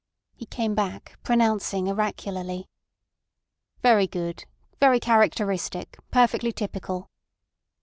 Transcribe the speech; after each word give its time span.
He 0.35 0.47
came 0.47 0.73
back, 0.73 1.19
pronouncing 1.21 1.87
oracularly: 1.87 2.67
"Very 3.83 4.07
good. 4.07 4.45
Very 4.79 4.99
characteristic, 4.99 5.99
perfectly 6.09 6.51
typical." 6.51 7.11